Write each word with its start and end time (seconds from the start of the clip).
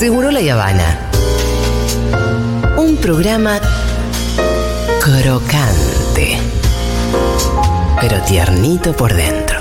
Seguro 0.00 0.30
la 0.30 0.40
Habana. 0.54 0.98
Un 2.78 2.96
programa 2.96 3.60
crocante, 4.98 6.38
pero 8.00 8.18
tiernito 8.22 8.96
por 8.96 9.12
dentro. 9.12 9.60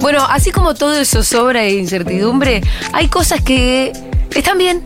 Bueno, 0.00 0.26
así 0.28 0.50
como 0.50 0.74
todo 0.74 0.96
eso 0.96 1.22
sobra 1.22 1.62
e 1.62 1.74
incertidumbre, 1.74 2.60
hay 2.92 3.06
cosas 3.06 3.40
que 3.40 3.92
están 4.34 4.58
bien. 4.58 4.82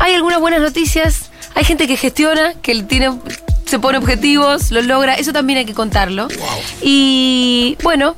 Hay 0.00 0.14
algunas 0.14 0.40
buenas 0.40 0.60
noticias. 0.60 1.17
Hay 1.58 1.64
gente 1.64 1.88
que 1.88 1.96
gestiona, 1.96 2.54
que 2.62 2.84
tiene, 2.84 3.18
se 3.64 3.80
pone 3.80 3.98
objetivos, 3.98 4.70
lo 4.70 4.80
logra. 4.80 5.14
Eso 5.14 5.32
también 5.32 5.58
hay 5.58 5.64
que 5.64 5.74
contarlo. 5.74 6.28
Y 6.80 7.76
bueno, 7.82 8.14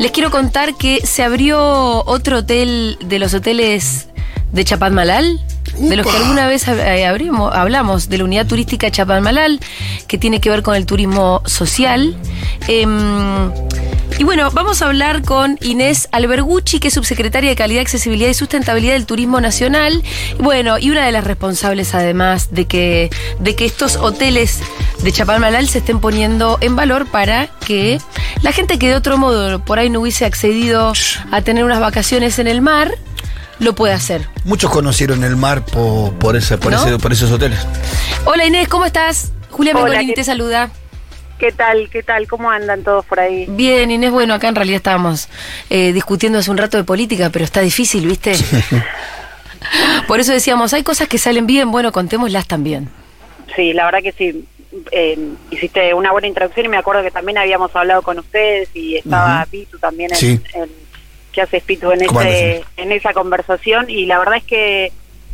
les 0.00 0.10
quiero 0.10 0.32
contar 0.32 0.74
que 0.74 0.98
se 1.06 1.22
abrió 1.22 2.04
otro 2.04 2.38
hotel 2.38 2.98
de 3.00 3.20
los 3.20 3.32
hoteles 3.32 4.08
de 4.50 4.64
Chapadmalal. 4.64 5.40
De 5.78 5.94
los 5.94 6.04
que 6.04 6.16
alguna 6.16 6.48
vez 6.48 6.66
eh, 6.66 7.06
abrimos, 7.06 7.54
hablamos, 7.54 8.08
de 8.08 8.18
la 8.18 8.24
unidad 8.24 8.48
turística 8.48 8.90
Chapadmalal, 8.90 9.60
que 10.08 10.18
tiene 10.18 10.40
que 10.40 10.50
ver 10.50 10.64
con 10.64 10.74
el 10.74 10.84
turismo 10.84 11.42
social. 11.46 12.16
Em, 12.66 13.52
y 14.20 14.24
bueno, 14.24 14.50
vamos 14.52 14.82
a 14.82 14.86
hablar 14.86 15.22
con 15.22 15.56
Inés 15.62 16.06
Albergucci, 16.12 16.78
que 16.78 16.88
es 16.88 16.94
subsecretaria 16.94 17.48
de 17.48 17.56
Calidad, 17.56 17.80
Accesibilidad 17.80 18.28
y 18.28 18.34
Sustentabilidad 18.34 18.92
del 18.92 19.06
Turismo 19.06 19.40
Nacional. 19.40 20.02
Bueno, 20.38 20.78
y 20.78 20.90
una 20.90 21.06
de 21.06 21.10
las 21.12 21.24
responsables 21.24 21.94
además 21.94 22.48
de 22.50 22.66
que, 22.66 23.08
de 23.38 23.56
que 23.56 23.64
estos 23.64 23.96
hoteles 23.96 24.58
de 25.02 25.10
Chapalmalal 25.10 25.66
se 25.68 25.78
estén 25.78 26.00
poniendo 26.00 26.58
en 26.60 26.76
valor 26.76 27.06
para 27.06 27.46
que 27.66 27.98
la 28.42 28.52
gente 28.52 28.78
que 28.78 28.88
de 28.88 28.94
otro 28.96 29.16
modo 29.16 29.64
por 29.64 29.78
ahí 29.78 29.88
no 29.88 30.00
hubiese 30.02 30.26
accedido 30.26 30.92
a 31.30 31.40
tener 31.40 31.64
unas 31.64 31.80
vacaciones 31.80 32.38
en 32.38 32.46
el 32.46 32.60
mar, 32.60 32.92
lo 33.58 33.74
pueda 33.74 33.94
hacer. 33.94 34.28
Muchos 34.44 34.70
conocieron 34.70 35.24
el 35.24 35.36
mar 35.36 35.64
po- 35.64 36.12
por, 36.20 36.36
ese, 36.36 36.58
por, 36.58 36.72
¿No? 36.72 36.84
ese- 36.84 36.98
por 36.98 37.10
esos 37.10 37.30
hoteles. 37.30 37.60
Hola 38.26 38.44
Inés, 38.44 38.68
¿cómo 38.68 38.84
estás? 38.84 39.32
Julia 39.50 39.72
Mengolini 39.72 40.08
¿qué- 40.08 40.12
te 40.12 40.24
saluda. 40.24 40.68
¿Qué 41.40 41.52
tal? 41.52 41.88
¿Qué 41.90 42.02
tal? 42.02 42.28
¿Cómo 42.28 42.50
andan 42.50 42.84
todos 42.84 43.04
por 43.06 43.18
ahí? 43.18 43.46
Bien, 43.48 43.90
Inés, 43.90 44.10
bueno, 44.10 44.34
acá 44.34 44.48
en 44.48 44.54
realidad 44.54 44.76
estábamos 44.76 45.28
eh, 45.70 45.92
discutiendo 45.94 46.38
hace 46.38 46.50
un 46.50 46.58
rato 46.58 46.76
de 46.76 46.84
política, 46.84 47.30
pero 47.30 47.44
está 47.46 47.62
difícil, 47.62 48.06
¿viste? 48.06 48.32
Por 50.06 50.20
eso 50.20 50.32
decíamos, 50.32 50.72
hay 50.74 50.82
cosas 50.82 51.08
que 51.08 51.16
salen 51.18 51.46
bien, 51.46 51.70
bueno, 51.70 51.92
contémoslas 51.92 52.46
también. 52.46 52.88
Sí, 53.56 53.72
la 53.72 53.86
verdad 53.86 54.00
que 54.02 54.12
sí. 54.12 54.44
Eh, 54.92 55.18
hiciste 55.50 55.92
una 55.94 56.12
buena 56.12 56.28
introducción 56.28 56.66
y 56.66 56.68
me 56.68 56.76
acuerdo 56.76 57.02
que 57.02 57.10
también 57.10 57.38
habíamos 57.38 57.74
hablado 57.74 58.02
con 58.02 58.18
ustedes 58.18 58.68
y 58.74 58.96
estaba 58.96 59.44
Pitu 59.50 59.78
también 59.78 60.10
en, 60.12 60.16
Sí. 60.16 60.40
en- 60.54 60.70
¿qué 61.32 61.42
haces 61.42 61.62
Pitu 61.62 61.90
en, 61.90 62.04
¿Cómo 62.06 62.20
ese, 62.22 62.64
en 62.76 62.92
esa 62.92 63.12
conversación 63.12 63.88
y 63.90 64.06
la 64.06 64.18
verdad 64.18 64.36
es 64.36 64.44
que 64.44 64.92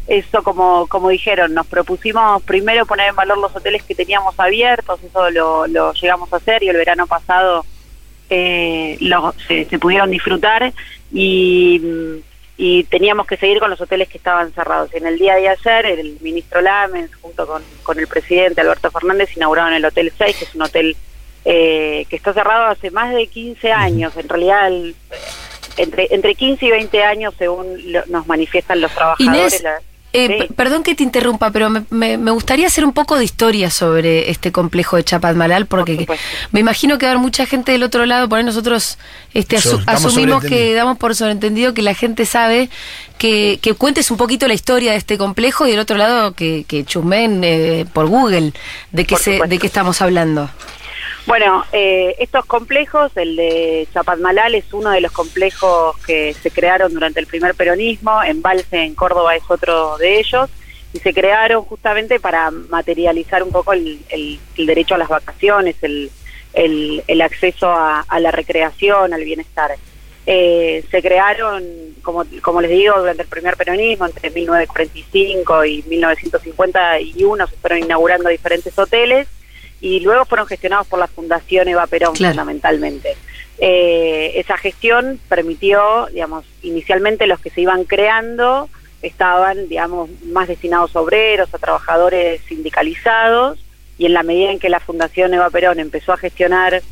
eso 0.08 0.42
como 0.42 0.86
como 0.86 1.08
dijeron, 1.08 1.52
nos 1.54 1.66
propusimos 1.66 2.42
primero 2.42 2.86
poner 2.86 3.08
en 3.10 3.16
valor 3.16 3.38
los 3.38 3.54
hoteles 3.56 3.82
que 3.82 3.94
teníamos 3.94 4.38
abiertos, 4.38 5.00
eso 5.02 5.30
lo, 5.30 5.66
lo 5.66 5.92
llegamos 5.94 6.32
a 6.32 6.36
hacer 6.36 6.62
y 6.62 6.68
el 6.68 6.76
verano 6.76 7.06
pasado 7.06 7.64
eh, 8.30 8.96
lo- 9.00 9.34
se, 9.46 9.64
se 9.66 9.78
pudieron 9.78 10.10
disfrutar 10.10 10.72
y, 11.12 11.80
y 12.56 12.84
teníamos 12.84 13.27
que 13.27 13.36
seguir 13.36 13.58
con 13.58 13.70
los 13.70 13.80
hoteles 13.80 14.08
que 14.08 14.18
estaban 14.18 14.52
cerrados. 14.52 14.90
Y 14.94 14.98
en 14.98 15.06
el 15.06 15.18
día 15.18 15.34
de 15.36 15.48
ayer, 15.48 15.86
el 15.86 16.18
ministro 16.20 16.60
Lamens, 16.60 17.14
junto 17.16 17.46
con, 17.46 17.62
con 17.82 17.98
el 17.98 18.06
presidente 18.06 18.60
Alberto 18.60 18.90
Fernández, 18.90 19.36
inauguraron 19.36 19.72
el 19.74 19.84
Hotel 19.84 20.12
6, 20.16 20.36
que 20.36 20.44
es 20.44 20.54
un 20.54 20.62
hotel 20.62 20.96
eh, 21.44 22.06
que 22.08 22.16
está 22.16 22.32
cerrado 22.32 22.66
hace 22.66 22.90
más 22.90 23.14
de 23.14 23.27
15 23.28 23.70
años. 23.72 24.16
En 24.16 24.28
realidad, 24.28 24.68
el- 24.68 24.96
entre, 25.77 26.08
entre 26.11 26.34
15 26.34 26.64
y 26.66 26.70
20 26.70 27.05
años, 27.05 27.34
según 27.39 27.92
lo- 27.92 28.06
nos 28.06 28.27
manifiestan 28.27 28.80
los 28.80 28.90
trabajadores. 28.92 29.61
Inés, 29.61 29.62
la- 29.62 29.80
eh, 30.24 30.46
Sí. 30.48 30.54
perdón 30.54 30.82
que 30.82 30.94
te 30.94 31.02
interrumpa, 31.02 31.50
pero 31.50 31.70
me, 31.70 31.84
me- 31.90 32.16
me 32.18 32.30
gustaría 32.30 32.66
hacer 32.66 32.84
un 32.84 32.92
poco 32.92 33.16
de 33.16 33.24
historia 33.24 33.70
sobre 33.70 34.30
este 34.30 34.50
complejo 34.52 34.96
de 34.96 35.04
Chapadmalal, 35.04 35.66
porque 35.66 36.04
Por 36.06 36.16
me 36.52 36.60
imagino 36.60 36.98
que 36.98 37.06
va 37.06 37.10
a 37.10 37.12
haber 37.14 37.22
mucha 37.22 37.46
gente 37.46 37.72
del 37.72 37.82
otro 37.82 38.06
lado, 38.06 38.28
por 38.28 38.38
ahí 38.38 38.44
nosotros 38.44 38.98
este, 39.34 39.56
asu- 39.58 39.82
asumimos 39.86 40.42
que 40.44 40.74
damos 40.74 40.98
por 40.98 41.14
sobreentendido 41.14 41.74
que 41.74 41.82
la 41.82 41.94
gente 41.94 42.24
sabe 42.27 42.70
que, 43.18 43.58
que 43.62 43.74
cuentes 43.74 44.10
un 44.10 44.16
poquito 44.16 44.46
la 44.48 44.54
historia 44.54 44.92
de 44.92 44.98
este 44.98 45.18
complejo 45.18 45.66
y 45.66 45.70
del 45.70 45.80
otro 45.80 45.96
lado 45.96 46.33
que, 46.34 46.64
que 46.68 46.84
chusmen 46.84 47.42
eh, 47.44 47.84
por 47.92 48.06
Google 48.06 48.52
de 48.92 49.04
qué, 49.04 49.14
Por 49.14 49.22
se, 49.22 49.40
de 49.46 49.58
qué 49.58 49.66
estamos 49.66 50.00
hablando. 50.02 50.50
Bueno, 51.27 51.64
eh, 51.73 52.14
estos 52.20 52.45
complejos, 52.47 53.11
el 53.17 53.35
de 53.35 53.89
Chapadmalal 53.92 54.55
es 54.55 54.73
uno 54.73 54.91
de 54.91 55.01
los 55.01 55.11
complejos 55.11 55.97
que 56.07 56.33
se 56.35 56.53
crearon 56.53 56.95
durante 56.95 57.19
el 57.19 57.27
primer 57.27 57.55
peronismo, 57.57 58.23
Embalse 58.23 58.85
en 58.85 58.95
Córdoba 58.95 59.35
es 59.35 59.42
otro 59.48 59.98
de 59.98 60.20
ellos, 60.20 60.48
y 60.92 60.98
se 61.01 61.13
crearon 61.13 61.64
justamente 61.64 62.20
para 62.20 62.53
materializar 62.53 63.42
un 63.42 63.51
poco 63.51 63.73
el, 63.73 63.98
derecho 64.57 64.95
a 64.95 64.98
las 64.98 65.09
vacaciones, 65.09 65.75
el, 65.83 66.13
el- 66.55 67.20
acceso 67.20 67.69
a, 67.70 68.03
a 68.03 68.20
la 68.20 68.31
recreación, 68.31 69.13
al 69.13 69.25
bienestar. 69.25 69.73
Eh, 70.27 70.85
se 70.91 71.03
crearon, 71.03 71.64
como, 72.03 72.25
como 72.41 72.61
les 72.61 72.70
digo, 72.70 72.98
durante 73.01 73.23
el 73.23 73.29
primer 73.29 73.57
peronismo, 73.57 74.07
entre 74.07 74.31
1945 74.31 75.64
y 75.64 75.83
1951 75.89 77.47
se 77.48 77.57
fueron 77.57 77.79
inaugurando 77.81 78.29
diferentes 78.29 78.79
hoteles 78.79 79.27
y 79.86 80.01
luego 80.01 80.24
fueron 80.24 80.48
gestionados 80.48 80.89
por 80.89 80.98
la 80.98 81.07
Fundación 81.07 81.69
Eva 81.69 81.86
Perón 81.86 82.14
Claro. 82.14 82.33
fundamentalmente. 82.35 83.17
Eh, 83.58 84.33
esa 84.35 84.57
gestión 84.58 85.20
permitió, 85.29 86.07
digamos, 86.13 86.45
inicialmente 86.63 87.27
los 87.29 87.39
que 87.41 87.51
se 87.51 87.61
iban 87.61 87.85
creando 87.85 88.69
estaban, 89.02 89.69
digamos, 89.69 90.11
más 90.27 90.48
destinados 90.48 90.96
a 90.96 91.01
obreros, 91.01 91.55
a 91.55 91.58
trabajadores 91.58 92.41
sindicalizados, 92.48 93.58
y 93.98 94.07
en 94.07 94.13
la 94.14 94.25
medida 94.25 94.51
en 94.51 94.58
que 94.58 94.69
la 94.69 94.80
Fundación 94.80 95.33
Eva 95.35 95.51
Perón 95.51 95.79
empezó 95.79 96.13
a 96.13 96.17
gestionar 96.17 96.83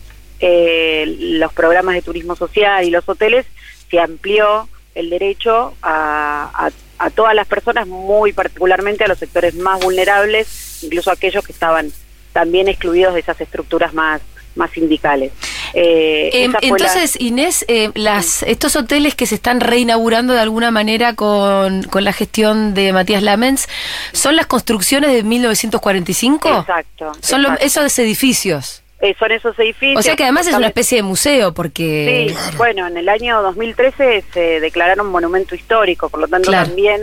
eh, 0.40 1.04
los 1.18 1.52
programas 1.52 1.94
de 1.96 2.02
turismo 2.02 2.36
social 2.36 2.84
y 2.84 2.90
los 2.90 3.08
hoteles, 3.08 3.44
se 3.90 3.98
amplió 3.98 4.68
el 4.94 5.10
derecho 5.10 5.74
a, 5.82 6.50
a- 6.66 6.70
a 7.04 7.10
todas 7.10 7.34
las 7.34 7.48
personas, 7.48 7.88
muy 7.88 8.32
particularmente 8.32 9.02
a 9.04 9.08
los 9.08 9.18
sectores 9.18 9.54
más 9.56 9.80
vulnerables, 9.82 10.82
incluso 10.84 11.10
aquellos 11.10 11.44
que 11.44 11.52
estaban 11.52 11.90
también 12.34 12.68
excluidos 12.68 13.14
de 13.14 13.20
esas 13.20 13.40
estructuras 13.40 13.94
más, 13.94 14.20
más 14.56 14.70
sindicales. 14.72 15.32
Eh, 15.72 16.30
Em, 16.44 16.52
la- 16.52 16.58
entonces, 16.62 17.18
Inés, 17.20 17.64
eh, 17.68 17.90
las, 17.94 18.42
estos 18.42 18.76
hoteles 18.76 19.14
que 19.14 19.26
se 19.26 19.34
están 19.36 19.60
reinaugurando 19.60 20.34
de 20.34 20.40
alguna 20.40 20.70
manera 20.70 21.14
con, 21.14 21.82
con 21.84 22.04
la 22.04 22.12
gestión 22.12 22.74
de 22.74 22.92
Matías 22.92 23.22
Lamens, 23.22 23.66
¿son 24.12 24.36
las 24.36 24.46
construcciones 24.46 25.10
de 25.12 25.22
1945? 25.22 26.60
Exacto. 26.60 27.12
Son 27.20 27.42
los- 27.42 27.52
exacto. 27.52 27.66
esos 27.86 27.98
edificios. 27.98 28.82
Eh, 29.00 29.14
son 29.18 29.32
esos 29.32 29.58
edificios. 29.58 29.98
O 29.98 30.02
sea 30.02 30.16
que 30.16 30.22
además 30.22 30.46
es 30.46 30.54
una 30.54 30.68
especie 30.68 30.96
de 30.98 31.02
museo, 31.02 31.52
porque... 31.52 32.34
Sí, 32.36 32.56
bueno, 32.56 32.86
en 32.86 32.96
el 32.96 33.08
año 33.08 33.42
2013 33.42 34.24
se 34.32 34.60
declararon 34.60 35.08
monumento 35.08 35.54
histórico, 35.54 36.08
por 36.08 36.20
lo 36.20 36.28
tanto 36.28 36.48
Claro. 36.50 36.66
también 36.68 37.02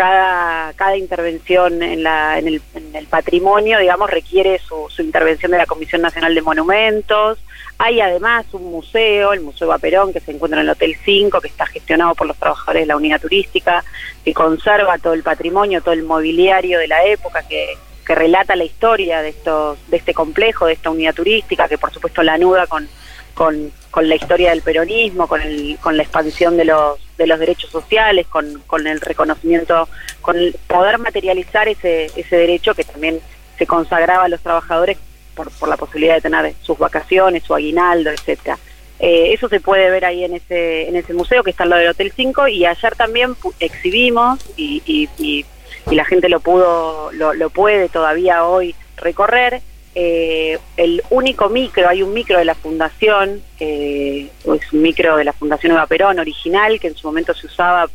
cada, 0.00 0.72
cada 0.76 0.96
intervención 0.96 1.82
en, 1.82 2.02
la, 2.02 2.38
en, 2.38 2.48
el, 2.48 3.06
patrimonio, 3.06 3.78
digamos, 3.78 4.08
requiere 4.08 4.58
su, 4.58 4.86
su 4.88 5.02
intervención 5.02 5.52
de 5.52 5.58
la 5.58 5.66
Comisión 5.66 6.00
Nacional 6.00 6.34
de 6.34 6.40
Monumentos. 6.40 7.38
Hay 7.76 8.00
además 8.00 8.46
un 8.52 8.64
museo, 8.70 9.34
el 9.34 9.42
Museo 9.42 9.68
Vaperón, 9.68 10.14
que 10.14 10.20
se 10.20 10.32
encuentra 10.32 10.58
en 10.58 10.66
el 10.66 10.72
Hotel 10.72 10.96
5, 11.04 11.42
que 11.42 11.48
está 11.48 11.66
gestionado 11.66 12.14
por 12.14 12.26
los 12.26 12.38
trabajadores 12.38 12.84
de 12.84 12.86
la 12.86 12.96
unidad 12.96 13.20
turística, 13.20 13.84
que 14.24 14.32
conserva 14.32 14.96
todo 14.96 15.12
el 15.12 15.22
patrimonio, 15.22 15.82
todo 15.82 15.92
el 15.92 16.04
mobiliario 16.04 16.78
de 16.78 16.88
la 16.88 17.04
época, 17.04 17.42
que, 17.46 17.76
que 18.06 18.14
relata 18.14 18.56
la 18.56 18.64
historia 18.64 19.20
de, 19.20 19.28
estos, 19.28 19.76
de 19.88 19.98
este 19.98 20.14
complejo, 20.14 20.64
de 20.64 20.72
esta 20.72 20.88
unidad 20.88 21.12
turística, 21.12 21.68
que 21.68 21.76
por 21.76 21.92
supuesto 21.92 22.22
la 22.22 22.32
anuda 22.32 22.66
con, 22.68 22.88
con, 23.34 23.70
con 23.90 24.08
la 24.08 24.14
historia 24.14 24.48
del 24.48 24.62
peronismo, 24.62 25.28
con, 25.28 25.42
el, 25.42 25.76
con 25.78 25.98
la 25.98 26.04
expansión 26.04 26.56
de 26.56 26.64
los, 26.64 26.98
de 27.20 27.26
los 27.28 27.38
derechos 27.38 27.70
sociales, 27.70 28.26
con, 28.26 28.62
con 28.66 28.86
el 28.86 29.00
reconocimiento, 29.00 29.88
con 30.20 30.36
el 30.36 30.54
poder 30.66 30.98
materializar 30.98 31.68
ese, 31.68 32.06
ese 32.16 32.36
derecho 32.36 32.74
que 32.74 32.84
también 32.84 33.20
se 33.58 33.66
consagraba 33.66 34.24
a 34.24 34.28
los 34.28 34.40
trabajadores 34.40 34.96
por, 35.34 35.50
por 35.52 35.68
la 35.68 35.76
posibilidad 35.76 36.14
de 36.16 36.22
tener 36.22 36.54
sus 36.62 36.78
vacaciones, 36.78 37.42
su 37.44 37.54
aguinaldo, 37.54 38.10
etcétera. 38.10 38.58
Eh, 38.98 39.32
eso 39.32 39.48
se 39.48 39.60
puede 39.60 39.90
ver 39.90 40.04
ahí 40.04 40.24
en 40.24 40.34
ese, 40.34 40.88
en 40.88 40.96
ese 40.96 41.14
museo 41.14 41.42
que 41.42 41.50
está 41.50 41.62
al 41.64 41.70
lado 41.70 41.80
del 41.80 41.90
Hotel 41.90 42.12
5 42.14 42.48
y 42.48 42.66
ayer 42.66 42.94
también 42.96 43.34
exhibimos 43.60 44.38
y, 44.56 44.82
y, 44.86 45.08
y- 45.18 45.46
y 45.90 45.94
la 45.94 46.04
gente 46.04 46.28
lo 46.28 46.40
pudo, 46.40 47.10
lo, 47.12 47.32
lo 47.32 47.48
puede 47.48 47.88
todavía 47.88 48.44
hoy 48.44 48.74
recorrer. 48.98 49.62
Eh, 49.94 50.58
el 50.76 51.02
único 51.10 51.48
micro, 51.48 51.88
hay 51.88 52.02
un 52.02 52.12
micro 52.14 52.38
de 52.38 52.44
la 52.44 52.54
fundación, 52.54 53.42
eh, 53.58 54.28
es 54.44 54.72
un 54.72 54.82
micro 54.82 55.16
de 55.16 55.24
la 55.24 55.32
Fundación 55.32 55.72
Eva 55.72 55.86
Perón 55.86 56.18
original, 56.20 56.78
que 56.78 56.88
en 56.88 56.96
su 56.96 57.06
momento 57.08 57.34
se 57.34 57.46
usaba 57.46 57.88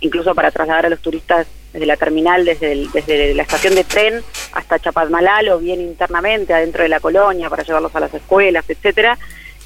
incluso 0.00 0.34
para 0.34 0.50
trasladar 0.50 0.86
a 0.86 0.90
los 0.90 1.00
turistas 1.00 1.46
desde 1.72 1.86
la 1.86 1.96
terminal, 1.96 2.44
desde, 2.44 2.72
el- 2.72 2.90
desde 2.92 3.34
la 3.34 3.42
estación 3.42 3.74
de 3.74 3.84
tren 3.84 4.22
hasta 4.52 4.78
Chapadmalal 4.78 5.48
o 5.50 5.58
bien 5.58 5.80
internamente 5.80 6.54
adentro 6.54 6.82
de 6.82 6.88
la 6.88 7.00
colonia 7.00 7.50
para 7.50 7.62
llevarlos 7.64 7.94
a 7.94 8.00
las 8.00 8.14
escuelas, 8.14 8.64
etcétera. 8.68 9.18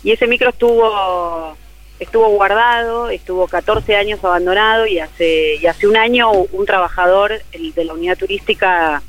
Y 0.02 0.12
ese 0.12 0.26
micro 0.26 0.50
estuvo 0.50 1.56
estuvo 2.00 2.28
guardado, 2.31 3.08
estuvo 3.08 3.46
14 3.46 3.94
años 3.94 4.22
abandonado 4.25 4.86
y 4.86 4.98
hace 4.98 5.54
y 5.56 5.66
hace 5.66 5.86
un 5.86 5.96
año 5.96 6.31
un 6.32 6.66
trabajador 6.66 7.40
de 7.52 7.84
la 7.84 7.94
unidad 7.94 8.19
turística 8.19 9.00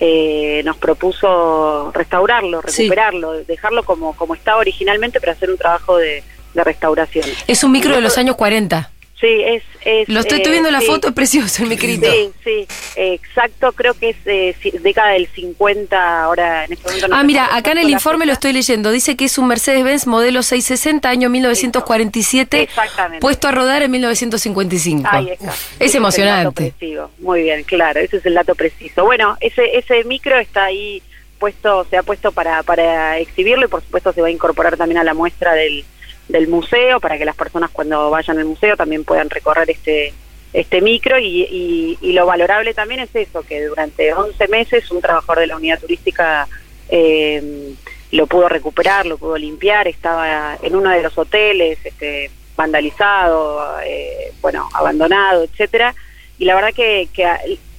eh, 0.00 0.62
nos 0.64 0.76
propuso 0.78 1.92
restaurarlo, 1.92 2.62
Sí. 2.66 2.84
recuperarlo, 2.84 3.32
dejarlo 3.44 3.82
como 3.84 4.16
como 4.16 4.34
estaba 4.34 4.58
originalmente 4.58 5.20
para 5.20 5.32
hacer 5.32 5.50
un 5.50 5.58
trabajo 5.58 5.98
de, 5.98 6.22
de 6.54 6.64
restauración. 6.64 7.26
Es 7.46 7.62
un 7.62 7.72
micro 7.72 7.94
de 7.94 8.00
los 8.00 8.16
años 8.18 8.36
40. 8.36 8.90
Sí, 9.20 9.42
es... 9.44 9.62
es 9.84 10.08
Lo 10.08 10.20
estoy, 10.20 10.40
eh, 10.40 10.48
viendo 10.48 10.70
la 10.70 10.80
sí. 10.80 10.86
foto, 10.86 11.08
es 11.08 11.14
precioso 11.14 11.62
el 11.62 11.68
micrito. 11.68 12.10
Sí, 12.10 12.30
sí, 12.42 12.66
eh, 12.96 13.14
exacto, 13.14 13.72
creo 13.72 13.92
que 13.92 14.10
es 14.10 14.16
eh, 14.24 14.56
década 14.80 15.10
del 15.10 15.26
50, 15.28 16.22
ahora 16.22 16.64
en 16.64 16.72
este 16.72 16.84
momento 16.84 17.08
no 17.08 17.16
Ah, 17.16 17.22
mira, 17.22 17.54
acá 17.54 17.72
en 17.72 17.78
el 17.78 17.90
informe 17.90 18.24
lo 18.24 18.32
estoy 18.32 18.54
leyendo. 18.54 18.90
Dice 18.90 19.16
que 19.16 19.26
es 19.26 19.36
un 19.36 19.46
Mercedes-Benz 19.48 20.06
modelo 20.06 20.42
660, 20.42 21.08
año 21.08 21.28
1947, 21.28 22.62
Exactamente. 22.62 23.20
puesto 23.20 23.48
a 23.48 23.52
rodar 23.52 23.82
en 23.82 23.90
1955. 23.90 25.08
Ahí 25.12 25.28
está. 25.30 25.52
Es 25.78 25.92
el 25.92 25.98
emocionante. 25.98 26.74
dato. 26.80 27.10
Muy 27.18 27.42
bien, 27.42 27.62
claro, 27.64 28.00
ese 28.00 28.16
es 28.16 28.26
el 28.26 28.34
dato 28.34 28.54
preciso. 28.54 29.04
Bueno, 29.04 29.36
ese 29.40 29.76
ese 29.76 30.02
micro 30.04 30.38
está 30.38 30.64
ahí 30.64 31.02
puesto, 31.38 31.86
se 31.90 31.96
ha 31.96 32.02
puesto 32.02 32.32
para, 32.32 32.62
para 32.62 33.18
exhibirlo 33.18 33.66
y 33.66 33.68
por 33.68 33.82
supuesto 33.82 34.12
se 34.12 34.20
va 34.22 34.28
a 34.28 34.30
incorporar 34.30 34.76
también 34.76 34.98
a 34.98 35.04
la 35.04 35.14
muestra 35.14 35.54
del, 35.54 35.84
del 36.30 36.48
museo 36.48 37.00
para 37.00 37.18
que 37.18 37.24
las 37.24 37.36
personas 37.36 37.70
cuando 37.70 38.10
vayan 38.10 38.38
al 38.38 38.44
museo 38.44 38.76
también 38.76 39.04
puedan 39.04 39.30
recorrer 39.30 39.70
este 39.70 40.12
este 40.52 40.80
micro. 40.80 41.18
Y, 41.18 41.42
y, 41.42 41.98
y 42.00 42.12
lo 42.12 42.26
valorable 42.26 42.74
también 42.74 43.00
es 43.00 43.14
eso, 43.14 43.42
que 43.42 43.64
durante 43.66 44.12
11 44.12 44.48
meses 44.48 44.90
un 44.90 45.00
trabajador 45.00 45.40
de 45.40 45.46
la 45.46 45.56
unidad 45.56 45.80
turística 45.80 46.48
eh, 46.88 47.74
lo 48.12 48.26
pudo 48.26 48.48
recuperar, 48.48 49.06
lo 49.06 49.18
pudo 49.18 49.36
limpiar, 49.36 49.86
estaba 49.86 50.58
en 50.62 50.74
uno 50.74 50.90
de 50.90 51.02
los 51.02 51.16
hoteles 51.16 51.78
este, 51.84 52.30
vandalizado, 52.56 53.80
eh, 53.84 54.32
bueno, 54.40 54.68
abandonado, 54.74 55.44
etcétera. 55.44 55.94
Y 56.38 56.44
la 56.44 56.54
verdad 56.54 56.74
que, 56.74 57.08
que 57.12 57.26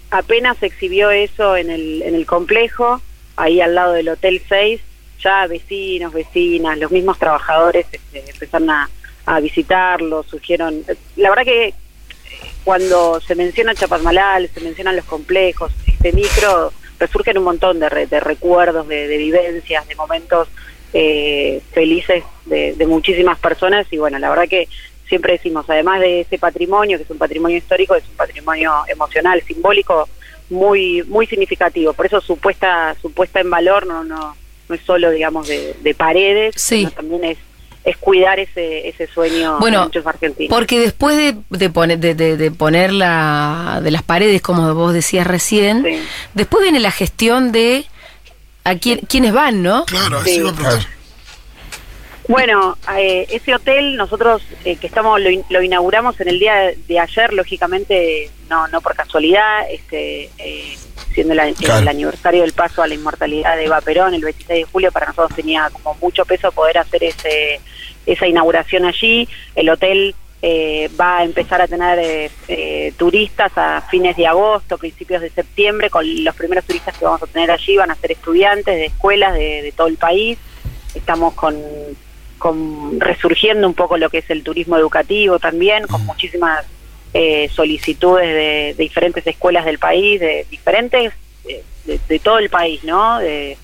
apenas 0.09 0.57
se 0.57 0.67
exhibió 0.67 1.11
eso 1.11 1.57
en 1.57 1.69
el, 1.69 2.01
en 2.03 2.15
el 2.15 2.25
complejo, 2.25 3.01
ahí 3.35 3.59
al 3.59 3.75
lado 3.75 3.93
del 3.93 4.09
Hotel 4.09 4.41
6, 4.47 4.81
ya 5.23 5.47
vecinos, 5.47 6.13
vecinas, 6.13 6.77
los 6.77 6.91
mismos 6.91 7.17
trabajadores 7.19 7.85
este, 7.91 8.29
empezaron 8.29 8.69
a, 8.69 8.89
a 9.25 9.39
visitarlo, 9.39 10.23
surgieron... 10.23 10.83
La 11.15 11.29
verdad 11.29 11.43
que 11.45 11.67
eh, 11.67 11.73
cuando 12.63 13.19
se 13.21 13.35
menciona 13.35 13.75
Chapadmalal, 13.75 14.49
se 14.53 14.61
mencionan 14.61 14.95
los 14.95 15.05
complejos, 15.05 15.71
este 15.87 16.11
micro, 16.13 16.73
resurgen 16.99 17.37
un 17.37 17.43
montón 17.45 17.79
de, 17.79 17.89
re- 17.89 18.07
de 18.07 18.19
recuerdos, 18.19 18.87
de, 18.87 19.17
vivencias, 19.17 19.87
de 19.87 19.95
momentos 19.95 20.47
eh, 20.93 21.61
felices 21.71 22.23
de, 22.45 22.73
de 22.73 22.85
muchísimas 22.87 23.39
personas 23.39 23.87
y 23.91 23.97
bueno, 23.97 24.19
la 24.19 24.29
verdad 24.29 24.47
que 24.47 24.67
siempre 25.07 25.33
decimos, 25.33 25.65
además 25.67 25.99
de 25.99 26.21
ese 26.21 26.37
patrimonio, 26.37 26.97
que 26.97 27.03
es 27.03 27.09
un 27.09 27.17
patrimonio 27.17 27.57
histórico, 27.57 27.95
es 27.95 28.07
un 28.07 28.15
patrimonio 28.15 28.73
emocional, 28.87 29.41
simbólico, 29.41 30.07
muy 30.49 31.03
muy 31.03 31.27
significativo. 31.27 31.93
Por 31.93 32.05
eso 32.05 32.21
su 32.21 32.37
puesta, 32.37 32.95
su 33.01 33.11
puesta 33.11 33.39
en 33.39 33.49
valor 33.49 33.85
no 33.87 34.03
no 34.03 34.35
no 34.71 34.75
es 34.75 34.81
solo, 34.85 35.11
digamos, 35.11 35.47
de, 35.47 35.75
de 35.81 35.93
paredes, 35.93 36.55
Sí. 36.57 36.79
sino 36.79 36.91
también 36.91 37.23
es 37.25 37.37
es 37.83 37.97
cuidar 37.97 38.39
ese 38.39 38.87
ese 38.89 39.07
sueño 39.07 39.57
Bueno, 39.59 39.79
de 39.79 39.85
muchos 39.85 40.05
argentinos. 40.05 40.49
Porque 40.55 40.79
después 40.79 41.17
de, 41.17 41.35
de, 41.49 41.69
poner, 41.71 41.97
de, 41.97 42.13
de- 42.13 42.37
de 42.37 42.51
poner 42.51 42.93
la, 42.93 43.79
de 43.83 43.89
las 43.89 44.03
paredes, 44.03 44.39
como 44.43 44.75
vos 44.75 44.93
decías 44.93 45.25
recién, 45.25 45.83
Sí. 45.83 45.99
después 46.35 46.61
viene 46.61 46.79
la 46.79 46.91
gestión 46.91 47.51
de 47.51 47.85
a 48.63 48.75
quién, 48.75 48.99
quiénes 49.09 49.33
van, 49.33 49.63
¿no? 49.63 49.85
Claro, 49.85 50.19
así 50.19 50.35
Sí. 50.35 50.41
va 50.41 50.51
a 50.51 50.53
preguntar. 50.53 50.87
Bueno, 52.31 52.77
eh, 52.97 53.27
ese 53.29 53.53
hotel 53.53 53.97
nosotros 53.97 54.41
eh, 54.63 54.77
que 54.77 54.87
estamos 54.87 55.19
lo, 55.19 55.29
in- 55.29 55.43
lo 55.49 55.61
inauguramos 55.61 56.17
en 56.21 56.29
el 56.29 56.39
día 56.39 56.71
de 56.87 56.97
ayer, 56.99 57.33
lógicamente 57.33 58.29
no 58.49 58.69
no 58.69 58.79
por 58.79 58.95
casualidad, 58.95 59.69
este 59.69 60.29
eh, 60.37 60.77
siendo 61.13 61.33
la- 61.33 61.51
Claro. 61.51 61.81
el 61.81 61.87
aniversario 61.89 62.43
del 62.43 62.53
paso 62.53 62.81
a 62.81 62.87
la 62.87 62.93
inmortalidad 62.93 63.57
de 63.57 63.65
Eva 63.65 63.81
Perón 63.81 64.13
el 64.13 64.21
26 64.23 64.59
de 64.65 64.71
julio 64.71 64.93
para 64.93 65.07
nosotros 65.07 65.35
tenía 65.35 65.69
como 65.73 65.93
mucho 66.01 66.23
peso 66.23 66.53
poder 66.53 66.77
hacer 66.77 67.03
ese 67.03 67.59
esa 68.05 68.25
inauguración 68.27 68.85
allí. 68.85 69.27
El 69.53 69.69
hotel 69.69 70.15
eh, 70.41 70.89
va 70.99 71.17
a 71.17 71.23
empezar 71.25 71.61
a 71.61 71.67
tener 71.67 71.99
eh, 71.99 72.31
eh, 72.47 72.93
turistas 72.97 73.51
a 73.57 73.81
fines 73.91 74.15
de 74.15 74.25
agosto, 74.25 74.77
principios 74.77 75.21
de 75.21 75.31
septiembre, 75.31 75.89
con 75.89 76.05
los 76.23 76.33
primeros 76.35 76.63
turistas 76.63 76.97
que 76.97 77.03
vamos 77.03 77.21
a 77.23 77.27
tener 77.27 77.51
allí 77.51 77.75
van 77.75 77.91
a 77.91 77.95
ser 77.95 78.13
estudiantes 78.13 78.73
de 78.73 78.85
escuelas 78.85 79.33
de, 79.33 79.61
de 79.63 79.71
todo 79.73 79.87
el 79.87 79.97
país. 79.97 80.37
Estamos 80.95 81.33
con, 81.35 81.55
con 82.41 82.99
resurgiendo 82.99 83.67
un 83.67 83.73
poco 83.75 83.97
lo 83.97 84.09
que 84.09 84.17
es 84.17 84.29
el 84.29 84.41
turismo 84.43 84.75
educativo 84.77 85.37
también, 85.39 85.85
con 85.87 86.03
muchísimas 86.05 86.65
eh, 87.13 87.47
solicitudes 87.53 88.27
de, 88.27 88.73
de 88.75 88.83
diferentes 88.83 89.25
escuelas 89.27 89.63
del 89.65 89.77
país, 89.77 90.19
de 90.19 90.45
diferentes, 90.49 91.13
eh, 91.47 91.63
de, 91.85 91.99
de 92.09 92.19
todo 92.19 92.39
el 92.39 92.49
país, 92.49 92.83
¿no? 92.83 93.19
De, 93.19 93.57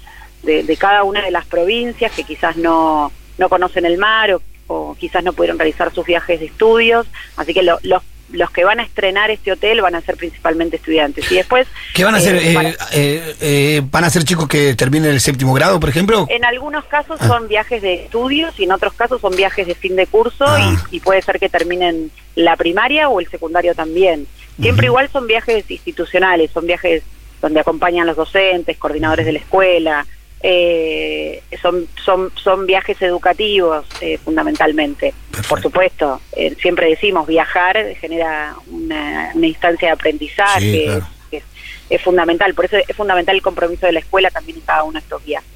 cada 0.77 1.03
una 1.03 1.21
de 1.23 1.31
las 1.31 1.45
provincias 1.45 2.11
que 2.15 2.23
quizás 2.23 2.55
no, 2.55 3.11
no 3.37 3.49
conocen 3.49 3.85
el 3.85 3.97
mar 3.97 4.31
o, 4.33 4.41
o 4.67 4.95
quizás 4.99 5.23
no 5.23 5.33
pudieron 5.33 5.57
realizar 5.57 5.91
sus 5.93 6.05
viajes 6.05 6.39
de 6.39 6.45
estudios. 6.45 7.07
Así 7.35 7.53
que 7.53 7.63
lo- 7.63 7.79
los, 7.83 8.03
los 8.31 8.51
que 8.51 8.63
van 8.65 8.79
a 8.79 8.83
estrenar 8.83 9.31
este 9.31 9.51
hotel 9.51 9.81
van 9.81 9.95
a 9.95 10.01
ser 10.01 10.15
principalmente 10.17 10.75
estudiantes. 10.75 11.31
Y 11.31 11.35
después... 11.35 11.67
¿Qué 11.93 12.03
van 12.03 12.15
a 12.15 12.17
hacer? 12.17 12.35
eh, 12.35 12.53
Eh, 12.53 12.75
eh, 12.93 13.35
eh, 13.41 13.81
¿Van 13.89 14.03
a 14.03 14.09
ser 14.09 14.23
chicos 14.25 14.47
que 14.47 14.75
terminen 14.75 15.11
el 15.11 15.21
séptimo 15.21 15.53
grado, 15.53 15.79
por 15.79 15.89
ejemplo? 15.89 16.27
En 16.29 16.43
algunos 16.45 16.83
casos 16.85 17.17
Ah. 17.21 17.27
son 17.27 17.47
viajes 17.47 17.81
de 17.81 17.93
estudios 18.05 18.59
y 18.59 18.65
en 18.65 18.71
otros 18.73 18.93
casos 18.93 19.21
son 19.21 19.35
viajes 19.35 19.65
de 19.67 19.75
fin 19.75 19.95
de 19.95 20.07
curso 20.07 20.45
Ah. 20.45 20.75
y, 20.91 20.97
y 20.97 20.99
puede 20.99 21.21
ser 21.21 21.39
que 21.39 21.49
terminen 21.49 22.11
la 22.35 22.55
primaria 22.57 23.09
o 23.09 23.19
el 23.19 23.27
secundario 23.29 23.73
también. 23.75 24.27
Siempre 24.61 24.87
igual 24.87 25.09
son 25.11 25.27
viajes 25.27 25.69
institucionales, 25.69 26.51
son 26.51 26.65
viajes 26.65 27.03
donde 27.41 27.59
acompañan 27.59 28.07
los 28.07 28.15
docentes, 28.17 28.75
coordinadores 28.77 29.25
de 29.25 29.33
la 29.33 29.39
escuela, 29.39 30.05
eh, 30.41 31.41
son, 31.61 31.87
son, 32.03 32.31
son 32.35 32.65
viajes 32.67 33.01
educativos 33.01 33.85
eh, 34.01 34.17
fundamentalmente. 34.23 35.13
Por 35.49 35.61
supuesto, 35.61 36.21
eh, 36.33 36.55
siempre 36.61 36.89
decimos 36.89 37.27
viajar 37.27 37.77
genera 37.99 38.55
una, 38.67 39.31
una 39.33 39.47
instancia 39.47 39.89
de 39.89 39.93
aprendizaje, 39.93 40.59
Sí, 40.59 40.83
claro. 40.85 41.07
es, 41.31 41.43
es 41.89 42.01
fundamental, 42.01 42.53
por 42.53 42.65
eso 42.65 42.77
es 42.77 42.95
fundamental 42.95 43.35
el 43.35 43.41
compromiso 43.41 43.85
de 43.87 43.93
la 43.93 43.99
escuela 43.99 44.29
también 44.29 44.57
en 44.57 44.63
cada 44.63 44.83
uno 44.83 44.93
de 44.93 45.03
estos 45.03 45.23
viajes. 45.25 45.49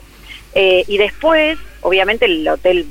Eh, 0.53 0.83
y 0.87 0.97
después, 0.97 1.57
obviamente, 1.81 2.25
el 2.25 2.47
hotel 2.47 2.87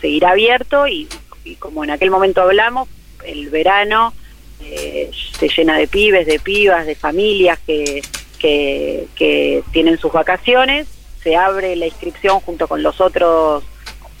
seguirá 0.00 0.30
abierto 0.30 0.86
y, 0.86 1.08
y 1.44 1.56
como 1.56 1.82
en 1.82 1.90
aquel 1.90 2.10
momento 2.10 2.42
hablamos, 2.42 2.88
el 3.24 3.50
verano 3.50 4.14
se 4.60 5.48
llena 5.48 5.78
de 5.78 5.86
pibes, 5.86 6.26
de 6.26 6.38
pibas, 6.38 6.86
de 6.86 6.94
familias 6.94 7.58
que, 7.66 8.02
que, 8.38 9.06
que 9.14 9.62
tienen 9.72 9.98
sus 9.98 10.12
vacaciones, 10.12 10.86
se 11.22 11.36
abre 11.36 11.74
la 11.76 11.86
inscripción 11.86 12.40
junto 12.40 12.66
con 12.68 12.82
los 12.82 13.00
otros 13.00 13.64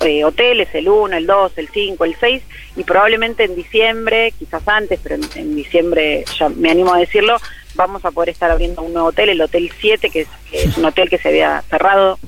eh, 0.00 0.24
hoteles, 0.24 0.68
el 0.74 0.88
1, 0.88 1.16
el 1.16 1.26
2, 1.26 1.52
el 1.56 1.68
5, 1.68 2.04
el 2.04 2.16
6, 2.20 2.42
y 2.76 2.84
probablemente 2.84 3.44
en 3.44 3.56
diciembre, 3.56 4.32
quizás 4.38 4.62
antes, 4.68 5.00
pero 5.02 5.16
en, 5.16 5.22
en 5.34 5.56
diciembre 5.56 6.24
ya 6.38 6.48
me 6.48 6.70
animo 6.70 6.94
a 6.94 6.98
decirlo, 6.98 7.36
vamos 7.74 8.04
a 8.04 8.10
poder 8.12 8.28
estar 8.30 8.50
abriendo 8.50 8.82
un 8.82 8.92
nuevo 8.92 9.08
hotel, 9.08 9.28
el 9.30 9.40
Hotel 9.40 9.72
7, 9.80 10.10
que 10.10 10.20
es, 10.22 10.28
que 10.50 10.62
es 10.64 10.76
un 10.76 10.84
hotel 10.84 11.08
que 11.10 11.18
se 11.18 11.28
había 11.28 11.62
cerrado 11.68 12.18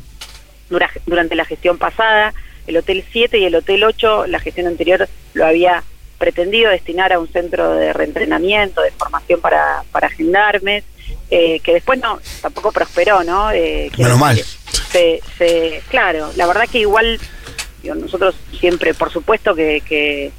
dura- 0.69 0.91
durante 1.07 1.35
la 1.37 1.45
gestión 1.45 1.79
pasada. 1.79 2.35
El 2.67 2.77
Hotel 2.77 3.05
7 3.11 3.39
y 3.39 3.45
el 3.45 3.55
Hotel 3.55 3.83
8, 3.85 4.27
la 4.27 4.39
gestión 4.41 4.67
anterior 4.67 5.09
lo 5.35 5.47
había 5.47 5.83
pretendido 6.19 6.71
destinar 6.71 7.13
a 7.13 7.19
un 7.19 7.29
centro 7.29 7.75
de 7.75 7.93
reentrenamiento, 7.93 8.83
de 8.83 8.91
formación 8.93 9.41
para, 9.41 9.83
para 9.91 10.11
gendarmes, 10.11 10.85
eh, 11.31 11.61
que 11.61 11.73
después 11.75 11.99
no 12.01 12.21
tampoco 12.43 12.71
prosperó, 12.73 13.25
¿no? 13.25 13.51
Eh, 13.53 13.91
Menos 13.97 14.19
mal. 14.19 14.37
decir, 14.37 14.60
Se, 14.93 15.21
se, 15.39 15.83
claro, 15.89 16.31
la 16.37 16.47
verdad 16.47 16.69
que 16.71 16.81
igual 16.81 17.19
digo, 17.83 17.95
nosotros 17.95 18.35
siempre, 18.59 18.93
por 18.95 19.11
supuesto 19.11 19.55
que, 19.55 19.81
que, 19.89 20.33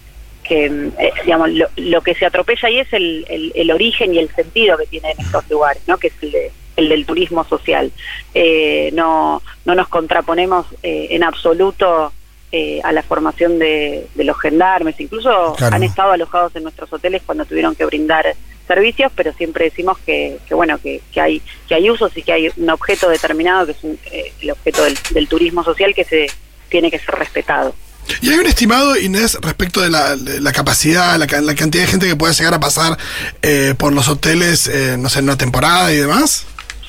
que, 0.43 0.65
eh, 0.65 1.11
digamos, 1.23 1.49
lo, 1.51 1.67
lo 1.77 2.01
que 2.01 2.13
se 2.15 2.25
atropella 2.25 2.67
ahí 2.67 2.79
es 2.79 2.91
el, 2.93 3.25
el, 3.29 3.51
el 3.55 3.71
origen 3.71 4.13
y 4.13 4.19
el 4.19 4.29
sentido 4.35 4.77
que 4.77 4.85
tienen 4.87 5.13
estos 5.19 5.49
lugares, 5.49 5.81
¿no? 5.87 5.97
Que 5.97 6.07
es 6.07 6.13
el, 6.21 6.31
de- 6.31 6.51
el 6.77 6.89
del 6.89 7.05
turismo 7.05 7.43
social. 7.45 7.91
Eh, 8.33 8.91
no, 8.93 9.41
no 9.65 9.75
nos 9.75 9.87
contraponemos 9.89 10.65
eh, 10.83 11.07
en 11.11 11.23
absoluto 11.23 12.11
eh, 12.51 12.79
a 12.83 12.91
la 12.91 13.03
formación 13.03 13.59
de, 13.59 14.07
de 14.15 14.23
los 14.23 14.39
gendarmes, 14.39 14.99
incluso 14.99 15.53
Claro. 15.57 15.75
han 15.75 15.83
estado 15.83 16.11
alojados 16.11 16.55
en 16.55 16.63
nuestros 16.63 16.91
hoteles 16.93 17.21
cuando 17.25 17.45
tuvieron 17.45 17.75
que 17.75 17.85
brindar 17.85 18.25
servicios, 18.73 19.11
pero 19.15 19.33
siempre 19.33 19.65
decimos 19.65 19.97
que, 20.05 20.37
que 20.47 20.53
bueno 20.53 20.77
que, 20.83 21.01
que 21.13 21.19
hay 21.21 21.41
que 21.67 21.75
hay 21.75 21.89
usos 21.89 22.11
y 22.15 22.21
que 22.23 22.31
hay 22.33 22.49
un 22.55 22.69
objeto 22.69 23.09
determinado 23.09 23.65
que 23.65 23.71
es 23.73 23.77
un, 23.83 23.99
eh, 24.11 24.31
el 24.41 24.51
objeto 24.51 24.83
del, 24.85 24.97
del 25.11 25.27
turismo 25.27 25.63
social 25.63 25.93
que 25.93 26.03
se 26.05 26.27
tiene 26.69 26.89
que 26.91 26.99
ser 26.99 27.13
respetado. 27.15 27.75
¿Y 28.21 28.29
hay 28.31 28.39
un 28.39 28.47
estimado, 28.47 28.97
Inés, 28.97 29.37
respecto 29.41 29.81
de 29.81 29.89
la, 29.89 30.15
de 30.15 30.41
la 30.41 30.51
capacidad, 30.51 31.17
la, 31.17 31.27
ca- 31.27 31.41
la 31.41 31.53
cantidad 31.55 31.83
de 31.83 31.91
gente 31.91 32.07
que 32.07 32.15
puede 32.15 32.33
llegar 32.33 32.53
a 32.53 32.59
pasar 32.59 32.97
eh, 33.41 33.73
por 33.77 33.93
los 33.93 34.07
hoteles, 34.07 34.67
eh, 34.67 34.95
no 34.97 35.07
sé, 35.09 35.19
en 35.19 35.25
una 35.25 35.37
temporada 35.37 35.91
y 35.93 35.97
demás? 35.97 36.45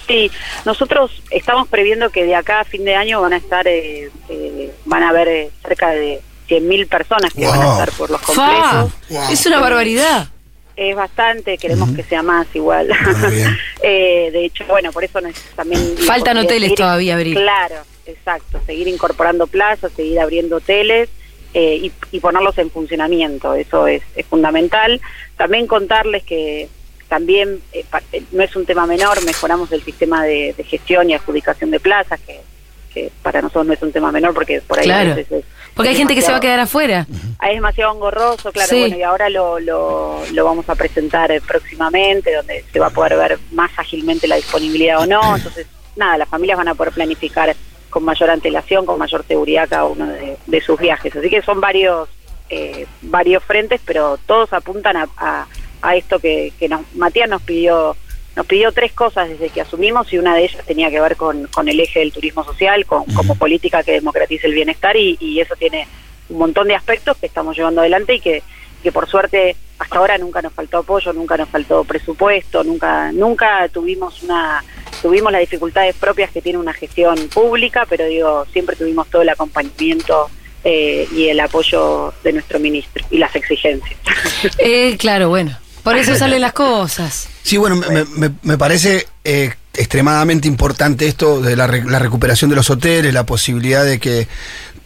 Sí, 0.09 0.31
nosotros 0.65 1.11
estamos 1.31 1.69
previendo 1.69 2.11
que 2.11 2.25
de 2.25 2.35
acá 2.35 2.61
a 2.61 2.65
fin 2.65 2.85
de 2.85 2.95
año 2.97 3.21
van 3.21 3.35
a 3.35 3.37
estar, 3.37 3.67
eh, 3.69 4.11
eh, 4.31 4.73
van 4.87 5.03
a 5.03 5.11
haber 5.11 5.29
eh, 5.29 5.51
cerca 5.67 5.91
de 5.91 6.21
100.000 6.49 6.89
personas 6.89 7.33
que 7.35 7.47
van 7.47 7.61
a 7.61 7.73
estar 7.73 7.93
por 7.93 8.11
los 8.11 8.21
complejos. 8.23 8.91
Wow. 9.11 9.31
Es 9.33 9.47
una 9.47 9.61
barbaridad. 9.61 10.29
Es 10.77 10.97
bastante, 10.97 11.59
queremos 11.59 11.91
que 11.95 12.03
sea 12.03 12.23
más 12.23 12.47
igual. 12.55 12.91
Ah. 12.93 13.57
Eh, 13.85 14.31
de 14.33 14.45
hecho, 14.45 14.65
bueno, 14.67 14.93
por 14.93 15.03
eso 15.03 15.21
nos- 15.21 15.35
también... 15.57 15.97
Faltan 16.07 16.37
hoteles 16.39 16.69
seguir- 16.71 16.77
todavía 16.77 17.15
abrir. 17.17 17.35
Claro, 17.37 17.75
exacto. 18.07 18.61
Seguir 18.65 18.87
incorporando 18.87 19.49
plazas, 19.49 19.91
seguir 19.97 20.21
abriendo 20.21 20.57
hoteles 20.59 21.09
eh, 21.53 21.81
y, 21.83 21.93
y 22.13 22.21
ponerlos 22.21 22.57
en 22.59 22.71
funcionamiento. 22.71 23.55
Eso 23.57 23.89
es, 23.89 24.03
es 24.15 24.25
fundamental. 24.27 25.01
También 25.37 25.67
contarles 25.67 26.23
que 26.23 26.69
también 27.09 27.61
eh, 27.73 27.85
pa- 27.91 28.03
eh, 28.13 28.23
no 28.31 28.45
es 28.45 28.55
un 28.55 28.67
tema 28.67 28.87
menor, 28.87 29.23
mejoramos 29.25 29.73
el 29.73 29.83
sistema 29.83 30.23
de, 30.25 30.55
de 30.57 30.63
gestión 30.65 31.11
y 31.11 31.15
adjudicación 31.15 31.73
de 31.73 31.81
plazas, 31.81 32.21
que, 32.21 32.41
que 32.95 33.11
para 33.23 33.43
nosotros 33.43 33.67
no 33.67 33.73
es 33.73 33.83
un 33.83 33.91
tema 33.93 34.13
menor 34.13 34.33
porque 34.33 34.61
por 34.61 34.79
ahí 34.79 34.85
a 34.89 35.03
Claro. 35.03 35.17
veces 35.17 35.33
es- 35.41 35.45
Porque 35.75 35.91
hay 35.91 35.97
gente 35.97 36.15
que 36.15 36.23
se 36.23 36.31
va 36.31 36.37
a 36.39 36.41
quedar 36.41 36.61
afuera. 36.61 37.07
Es 37.43 37.55
demasiado 37.55 37.95
engorroso, 37.95 38.53
claro, 38.53 38.69
Sí. 38.69 38.81
bueno, 38.81 38.97
y 38.99 39.03
ahora 39.03 39.29
lo, 39.31 39.59
lo, 39.59 40.23
lo 40.33 40.45
vamos 40.45 40.69
a 40.69 40.75
presentar 40.75 41.31
eh, 41.33 41.41
próximamente, 41.41 42.35
donde 42.35 42.65
se 42.73 42.79
va 42.79 42.87
a 42.89 42.91
poder 42.91 43.17
ver 43.17 43.39
más 43.53 43.71
ágilmente 43.77 44.29
la 44.29 44.37
disponibilidad 44.37 45.01
o 45.01 45.07
no, 45.07 45.37
entonces, 45.37 45.67
nada, 45.97 46.19
las 46.19 46.29
familias 46.29 46.59
van 46.59 46.69
a 46.69 46.75
poder 46.75 46.93
planificar 46.93 47.55
con 47.91 48.05
mayor 48.05 48.31
antelación, 48.31 48.87
con 48.87 48.99
mayor 48.99 49.25
seguridad 49.27 49.69
cada 49.69 49.85
uno 49.85 50.07
de, 50.07 50.37
de 50.47 50.61
sus 50.61 50.79
viajes, 50.79 51.15
así 51.17 51.29
que 51.29 51.43
son 51.43 51.61
varios 51.61 52.09
eh, 52.51 52.87
varios 53.01 53.43
frentes, 53.45 53.81
pero 53.85 54.19
todos 54.27 54.53
apuntan 54.53 54.97
a, 54.97 55.09
a, 55.17 55.47
a 55.81 55.97
esto 55.97 56.19
que, 56.19 56.53
que 56.59 56.69
nos, 56.69 56.83
Matías 56.95 57.29
nos 57.29 57.41
pidió 57.43 57.97
nos 58.37 58.47
pidió 58.47 58.73
tres 58.73 58.93
cosas 58.93 59.29
desde 59.29 59.51
que 59.51 59.61
asumimos 59.61 60.13
y 60.13 60.19
una 60.19 60.35
de 60.35 60.45
ellas 60.45 60.65
tenía 60.67 60.91
que 60.91 61.01
ver 61.01 61.17
con, 61.17 61.47
con 61.49 61.69
el 61.69 61.79
eje 61.81 62.01
del 62.01 62.13
turismo 62.13 62.45
social, 62.45 62.87
con, 62.87 63.05
como 63.05 63.35
política 63.35 63.83
que 63.83 63.93
democratice 63.93 64.47
el 64.47 64.55
bienestar 64.55 64.97
y, 64.97 65.17
y 65.21 65.41
eso 65.41 65.55
tiene 65.57 65.87
un 66.29 66.39
montón 66.39 66.69
de 66.69 66.75
aspectos 66.75 67.17
que 67.19 67.27
estamos 67.27 67.57
llevando 67.57 67.81
adelante 67.81 68.15
y 68.15 68.21
que, 68.21 68.43
que 68.83 68.93
por 68.93 69.09
suerte 69.09 69.57
hasta 69.79 69.99
ahora 69.99 70.17
nunca 70.19 70.41
nos 70.41 70.53
faltó 70.53 70.79
apoyo, 70.79 71.13
nunca 71.13 71.37
nos 71.37 71.49
faltó 71.49 71.85
presupuesto, 71.85 72.63
nunca 72.65 73.11
nunca 73.13 73.69
tuvimos 73.69 74.23
una 74.23 74.63
tuvimos 75.03 75.33
las 75.33 75.41
dificultades 75.41 75.97
propias 75.97 76.31
que 76.31 76.41
tiene 76.41 76.59
una 76.59 76.73
gestión 76.73 77.17
pública, 77.29 77.87
pero 77.89 78.07
digo, 78.07 78.47
siempre 78.53 78.77
tuvimos 78.77 79.09
todo 79.09 79.23
el 79.23 79.29
acompañamiento 79.29 80.31
eh, 80.63 81.09
y 81.13 81.29
el 81.29 81.41
apoyo 81.41 82.15
de 82.23 82.33
nuestro 82.33 82.61
ministro 82.61 83.05
y 83.11 83.19
las 83.19 83.35
exigencias. 83.35 83.99
Eh, 84.59 84.97
claro, 84.99 85.29
bueno. 85.29 85.57
Por 85.83 85.97
eso 85.97 86.15
salen 86.17 86.41
las 86.41 86.53
cosas. 86.55 87.29
Sí, 87.43 87.57
bueno, 87.57 87.77
me, 87.77 88.05
me- 88.05 88.35
me 88.43 88.59
parece 88.59 89.07
eh, 89.25 89.53
extremadamente 89.75 90.47
importante 90.49 91.07
esto 91.09 91.41
de 91.41 91.57
la, 91.57 91.67
re- 91.67 91.85
la 91.85 91.99
recuperación 91.99 92.51
de 92.51 92.57
los 92.57 92.71
hoteles, 92.71 93.13
la 93.13 93.27
posibilidad 93.27 93.85
de 93.85 93.99
que 93.99 94.29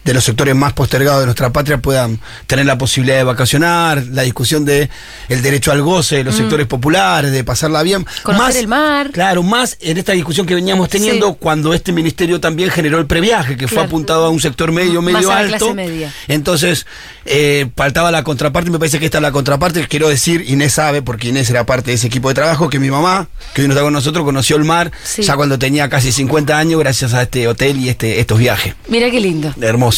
de 0.06 0.14
los 0.14 0.25
sectores 0.25 0.54
más 0.54 0.72
postergados 0.72 1.20
de 1.20 1.26
nuestra 1.26 1.50
patria 1.50 1.78
puedan 1.78 2.18
tener 2.46 2.64
la 2.64 2.78
posibilidad 2.78 3.18
de 3.18 3.25
vacacionar, 3.25 4.02
la 4.12 4.22
discusión 4.22 4.64
de 4.64 4.88
el 5.28 5.42
derecho 5.42 5.72
al 5.72 5.82
goce 5.82 6.16
de 6.16 6.25
los 6.25 6.34
sectores 6.36 6.66
populares, 6.66 7.30
de 7.32 7.44
pasarla 7.44 7.82
bien. 7.82 8.00
Mm. 8.02 8.22
Conocer 8.22 8.56
el 8.56 8.68
mar. 8.68 9.10
Claro, 9.12 9.42
más 9.42 9.76
en 9.80 9.98
esta 9.98 10.12
discusión 10.12 10.46
que 10.46 10.54
veníamos 10.54 10.88
teniendo 10.88 11.28
Sí. 11.32 11.36
cuando 11.40 11.75
este 11.75 11.92
ministerio 11.92 12.40
también 12.40 12.70
generó 12.70 12.98
el 12.98 13.06
previaje, 13.06 13.56
que 13.56 13.68
fue 13.68 13.82
apuntado 13.82 14.25
a 14.25 14.30
un 14.30 14.40
sector 14.40 14.72
medio, 14.72 15.02
Más 15.02 15.12
medio 15.14 15.30
a 15.30 15.34
la 15.34 15.40
alto. 15.40 15.56
clase 15.58 15.75
media. 15.75 16.12
Entonces, 16.28 16.86
eh, 17.25 17.66
faltaba 17.76 18.10
la 18.12 18.22
contraparte, 18.22 18.70
me 18.70 18.78
parece 18.78 18.98
que 18.98 19.06
esta 19.06 19.18
es 19.18 19.22
la 19.22 19.32
contraparte. 19.32 19.86
Quiero 19.88 20.08
decir, 20.08 20.44
Inés 20.48 20.75
sabe, 20.75 21.02
porque 21.02 21.28
Inés 21.28 21.50
era 21.50 21.66
parte 21.66 21.90
de 21.90 21.94
ese 21.96 22.06
equipo 22.06 22.28
de 22.28 22.34
trabajo, 22.34 22.68
que 22.70 22.78
mi 22.78 22.90
mamá, 22.90 23.28
que 23.54 23.62
hoy 23.62 23.68
no 23.68 23.75
está 23.75 23.82
con 23.82 23.92
nosotros, 23.92 24.25
conoció 24.25 24.56
el 24.56 24.64
mar 24.64 24.92
Sí. 25.02 25.22
ya 25.22 25.34
cuando 25.36 25.58
tenía 25.58 25.88
casi 25.88 26.12
50 26.12 26.56
años, 26.56 26.78
gracias 26.78 27.12
a 27.14 27.22
este 27.22 27.48
hotel 27.48 27.78
y 27.80 27.88
este, 27.88 28.20
estos 28.20 28.38
viajes. 28.38 28.75
Mira 28.88 29.10
qué 29.10 29.20
lindo. 29.20 29.52
Hermoso. 29.60 29.95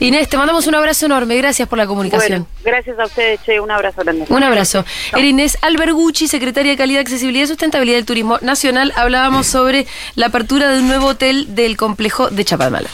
Inés, 0.00 0.28
te 0.28 0.36
mandamos 0.36 0.66
un 0.66 0.74
abrazo 0.74 1.06
enorme. 1.06 1.36
Gracias 1.36 1.68
por 1.68 1.78
la 1.78 1.86
comunicación. 1.86 2.46
Bueno, 2.46 2.62
gracias 2.64 2.98
a 2.98 3.04
ustedes, 3.04 3.40
Che, 3.44 3.60
un 3.60 3.70
abrazo 3.70 4.02
grande. 4.02 4.24
Un 4.28 4.42
abrazo. 4.42 4.84
Era 5.12 5.26
Inés 5.26 5.58
Albergucci, 5.62 6.28
secretaria 6.28 6.72
de 6.72 6.76
Calidad, 6.76 7.00
Accesibilidad 7.00 7.44
y 7.44 7.48
Sustentabilidad 7.48 7.98
del 7.98 8.06
Turismo 8.06 8.38
Nacional. 8.40 8.92
Hablábamos 8.96 9.46
sobre 9.46 9.86
la 10.14 10.26
apertura 10.26 10.68
de 10.68 10.80
un 10.80 10.88
nuevo 10.88 11.08
hotel 11.08 11.54
del 11.54 11.76
complejo 11.76 12.30
de 12.30 12.44
Chapadmalal. 12.44 12.90